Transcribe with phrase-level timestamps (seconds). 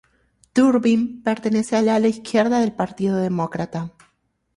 [0.55, 3.91] Durbin pertenece al ala izquierda del Partido Demócrata.